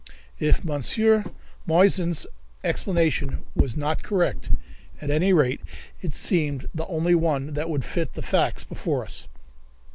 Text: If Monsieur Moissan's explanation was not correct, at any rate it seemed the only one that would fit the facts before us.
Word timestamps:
If 0.39 0.65
Monsieur 0.65 1.25
Moissan's 1.67 2.25
explanation 2.63 3.43
was 3.53 3.77
not 3.77 4.01
correct, 4.01 4.49
at 4.99 5.11
any 5.11 5.31
rate 5.31 5.61
it 6.01 6.15
seemed 6.15 6.65
the 6.73 6.87
only 6.87 7.13
one 7.13 7.53
that 7.53 7.69
would 7.69 7.85
fit 7.85 8.13
the 8.13 8.23
facts 8.23 8.63
before 8.63 9.03
us. 9.03 9.27